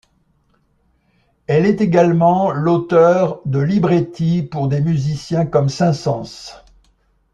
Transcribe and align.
Elle 1.45 1.67
est 1.67 1.79
également 1.79 2.49
l’auteure 2.51 3.39
de 3.45 3.59
libretti 3.59 4.41
pour 4.41 4.67
des 4.67 4.81
musiciens 4.81 5.45
comme 5.45 5.69
Saint-Saëns. 5.69 6.55